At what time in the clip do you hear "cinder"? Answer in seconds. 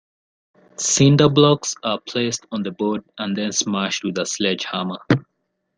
0.77-1.29